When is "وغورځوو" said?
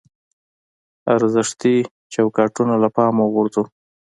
3.25-3.65